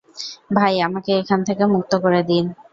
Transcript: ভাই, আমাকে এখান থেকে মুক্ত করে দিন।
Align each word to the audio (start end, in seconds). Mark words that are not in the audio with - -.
ভাই, 0.51 0.73
আমাকে 0.81 1.11
এখান 1.17 1.39
থেকে 1.47 1.63
মুক্ত 1.65 1.93
করে 2.03 2.21
দিন। 2.23 2.45